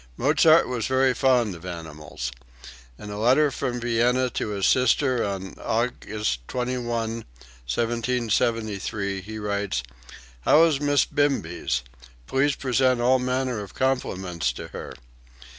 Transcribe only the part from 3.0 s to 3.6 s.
a letter